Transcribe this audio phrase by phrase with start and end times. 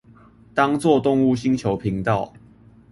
[0.55, 2.33] 當作動物星球頻道